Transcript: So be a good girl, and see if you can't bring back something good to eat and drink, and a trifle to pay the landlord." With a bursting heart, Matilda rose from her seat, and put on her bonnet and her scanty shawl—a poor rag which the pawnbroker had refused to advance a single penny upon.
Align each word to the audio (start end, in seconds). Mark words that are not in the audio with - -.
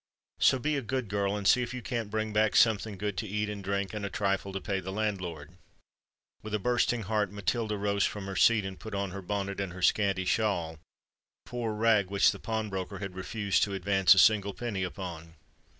So 0.39 0.57
be 0.57 0.75
a 0.75 0.81
good 0.81 1.09
girl, 1.09 1.37
and 1.37 1.47
see 1.47 1.61
if 1.61 1.75
you 1.75 1.83
can't 1.83 2.09
bring 2.09 2.33
back 2.33 2.55
something 2.55 2.97
good 2.97 3.17
to 3.17 3.27
eat 3.27 3.49
and 3.51 3.63
drink, 3.63 3.93
and 3.93 4.03
a 4.03 4.09
trifle 4.09 4.51
to 4.51 4.59
pay 4.59 4.79
the 4.79 4.91
landlord." 4.91 5.51
With 6.41 6.55
a 6.55 6.57
bursting 6.57 7.03
heart, 7.03 7.31
Matilda 7.31 7.77
rose 7.77 8.03
from 8.03 8.25
her 8.25 8.35
seat, 8.35 8.65
and 8.65 8.79
put 8.79 8.95
on 8.95 9.11
her 9.11 9.21
bonnet 9.21 9.59
and 9.59 9.73
her 9.73 9.83
scanty 9.83 10.25
shawl—a 10.25 10.79
poor 11.47 11.75
rag 11.75 12.09
which 12.09 12.31
the 12.31 12.39
pawnbroker 12.39 12.97
had 12.97 13.13
refused 13.13 13.61
to 13.65 13.75
advance 13.75 14.15
a 14.15 14.17
single 14.17 14.55
penny 14.55 14.81
upon. 14.83 15.35